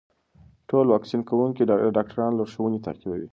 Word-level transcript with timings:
ټول 0.69 0.85
واکسین 0.89 1.21
کوونکي 1.29 1.63
د 1.65 1.71
ډاکټرانو 1.97 2.37
لارښوونې 2.39 2.79
تعقیبوي. 2.85 3.27